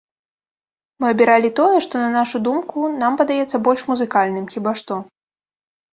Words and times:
Мы 1.03 1.07
абіралі 1.13 1.49
тое, 1.59 1.77
што, 1.87 1.95
на 2.05 2.09
нашу 2.17 2.37
думку, 2.47 2.77
нам 3.03 3.19
падаецца 3.23 3.57
больш 3.69 3.81
музыкальным, 3.93 4.45
хіба 4.55 4.71
што. 4.81 4.93